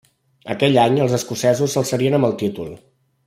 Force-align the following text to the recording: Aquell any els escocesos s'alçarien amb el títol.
Aquell 0.53 0.79
any 0.83 0.97
els 1.03 1.13
escocesos 1.17 1.75
s'alçarien 1.77 2.19
amb 2.21 2.29
el 2.31 2.35
títol. 2.45 2.73